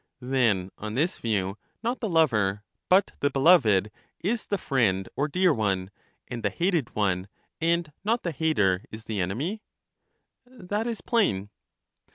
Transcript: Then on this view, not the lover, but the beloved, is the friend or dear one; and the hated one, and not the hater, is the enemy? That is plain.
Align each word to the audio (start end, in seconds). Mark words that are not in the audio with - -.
Then 0.19 0.71
on 0.79 0.95
this 0.95 1.19
view, 1.19 1.59
not 1.83 1.99
the 1.99 2.09
lover, 2.09 2.63
but 2.89 3.11
the 3.19 3.29
beloved, 3.29 3.91
is 4.19 4.47
the 4.47 4.57
friend 4.57 5.07
or 5.15 5.27
dear 5.27 5.53
one; 5.53 5.91
and 6.27 6.41
the 6.41 6.49
hated 6.49 6.95
one, 6.95 7.27
and 7.61 7.93
not 8.03 8.23
the 8.23 8.31
hater, 8.31 8.83
is 8.89 9.05
the 9.05 9.21
enemy? 9.21 9.61
That 10.47 10.87
is 10.87 11.01
plain. 11.01 11.51